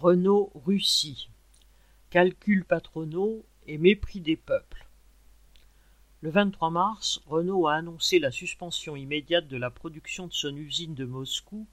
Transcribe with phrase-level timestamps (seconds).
[0.00, 1.28] Renault Russie.
[2.08, 4.86] Calculs patronaux et mépris des peuples.
[6.22, 10.94] Le 23 mars, Renault a annoncé la suspension immédiate de la production de son usine
[10.94, 11.66] de Moscou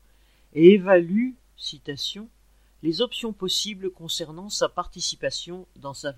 [0.52, 2.28] et évalue, citation,
[2.84, 6.14] les options possibles concernant sa participation dans sa,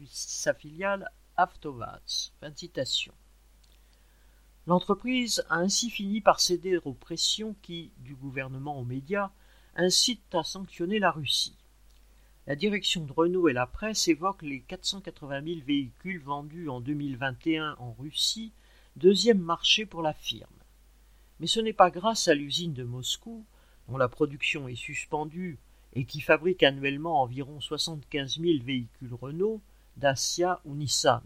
[0.55, 1.07] filiale
[1.37, 2.33] Avtovaz.
[4.65, 9.29] L'entreprise a ainsi fini par céder aux pressions qui, du gouvernement aux médias,
[9.75, 11.60] incitent à sanctionner la Russie.
[12.47, 17.75] La direction de Renault et la presse évoquent les 480 000 véhicules vendus en 2021
[17.77, 18.51] en Russie,
[18.95, 20.49] deuxième marché pour la firme.
[21.39, 23.45] Mais ce n'est pas grâce à l'usine de Moscou,
[23.87, 25.59] dont la production est suspendue
[25.93, 29.61] et qui fabrique annuellement environ 75 000 véhicules Renault,
[29.97, 31.21] Dacia ou Nissan.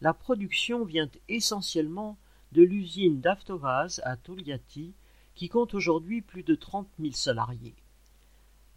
[0.00, 2.18] La production vient essentiellement
[2.50, 4.94] de l'usine d'Avtovaz à Tolyatti,
[5.36, 7.76] qui compte aujourd'hui plus de 30 000 salariés.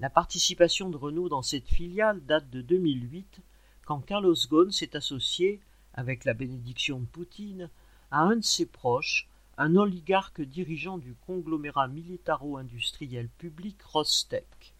[0.02, 3.40] La participation de Renault dans cette filiale date de 2008,
[3.86, 5.62] quand Carlos Ghosn s'est associé,
[5.94, 7.70] avec la bénédiction de Poutine,
[8.10, 14.74] à un de ses proches, un oligarque dirigeant du conglomérat militaro-industriel public Rostec.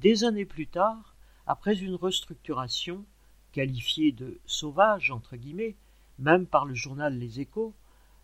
[0.00, 1.14] Des années plus tard,
[1.46, 3.04] après une restructuration,
[3.52, 5.76] qualifiée de sauvage entre guillemets,
[6.18, 7.74] même par le journal Les Échos,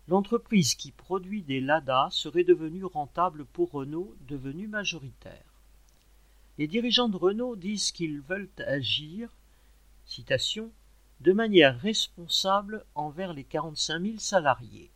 [0.09, 5.54] l'entreprise qui produit des Lada serait devenue rentable pour Renault, devenue majoritaire.
[6.57, 9.29] Les dirigeants de Renault disent qu'ils veulent agir,
[11.19, 14.89] de manière responsable envers les 45 000 salariés.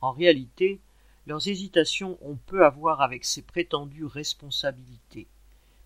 [0.00, 0.80] En réalité,
[1.26, 5.26] leurs hésitations ont peu à voir avec ces prétendues responsabilités,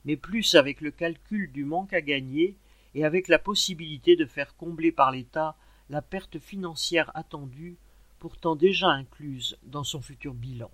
[0.04, 2.56] mais plus avec le calcul du manque à gagner
[2.94, 5.56] et avec la possibilité de faire combler par l'État
[5.88, 7.78] la perte financière attendue,
[8.18, 10.70] pourtant déjà incluse dans son futur bilan.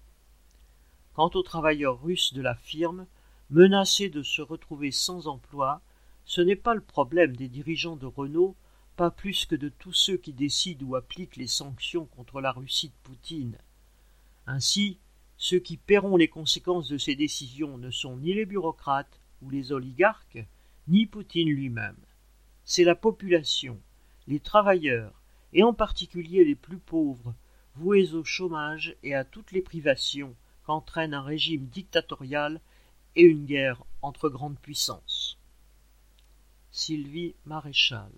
[1.18, 3.04] Quant aux travailleurs russes de la firme,
[3.50, 5.80] menacés de se retrouver sans emploi,
[6.24, 8.54] ce n'est pas le problème des dirigeants de Renault,
[8.94, 12.90] pas plus que de tous ceux qui décident ou appliquent les sanctions contre la Russie
[12.90, 13.58] de Poutine.
[14.46, 15.00] Ainsi,
[15.38, 19.72] ceux qui paieront les conséquences de ces décisions ne sont ni les bureaucrates ou les
[19.72, 20.46] oligarques,
[20.86, 21.98] ni Poutine lui-même.
[22.64, 23.80] C'est la population,
[24.28, 25.20] les travailleurs,
[25.52, 27.34] et en particulier les plus pauvres,
[27.74, 30.36] voués au chômage et à toutes les privations
[30.68, 32.60] qu'entraîne un régime dictatorial
[33.16, 35.38] et une guerre entre grandes puissances.
[36.70, 38.12] Sylvie Maréchal